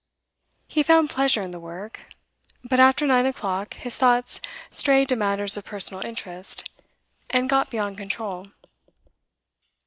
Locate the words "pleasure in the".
1.11-1.59